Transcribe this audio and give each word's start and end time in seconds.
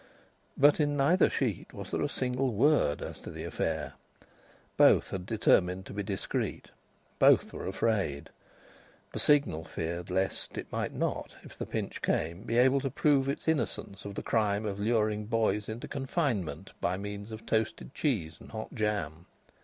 But 0.57 0.79
in 0.79 0.97
neither 0.97 1.29
sheet 1.29 1.75
was 1.75 1.91
there 1.91 2.01
a 2.01 2.09
single 2.09 2.53
word 2.55 3.03
as 3.03 3.19
to 3.19 3.29
the 3.29 3.43
affair. 3.43 3.93
Both 4.75 5.11
had 5.11 5.27
determined 5.27 5.85
to 5.85 5.93
be 5.93 6.01
discreet; 6.01 6.71
both 7.19 7.53
were 7.53 7.67
afraid. 7.67 8.31
The 9.11 9.19
Signal 9.19 9.63
feared 9.63 10.09
lest 10.09 10.57
it 10.57 10.71
might 10.71 10.95
not, 10.95 11.35
if 11.43 11.55
the 11.55 11.67
pinch 11.67 12.01
came, 12.01 12.41
be 12.41 12.57
able 12.57 12.79
to 12.81 12.89
prove 12.89 13.29
its 13.29 13.47
innocence 13.47 14.03
of 14.03 14.15
the 14.15 14.23
crime 14.23 14.65
of 14.65 14.79
luring 14.79 15.25
boys 15.25 15.69
into 15.69 15.87
confinement 15.87 16.71
by 16.81 16.97
means 16.97 17.31
of 17.31 17.45
toasted 17.45 17.93
cheese 17.93 18.37
and 18.39 18.49
hot 18.53 18.73
jam. 18.73 19.27